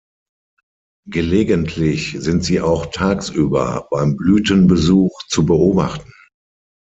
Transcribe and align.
Gelegentlich 1.07 2.15
sind 2.17 2.43
sie 2.43 2.59
auch 2.59 2.87
tagsüber 2.87 3.87
beim 3.91 4.17
Blütenbesuch 4.17 5.11
zu 5.27 5.45
beobachten. 5.45 6.11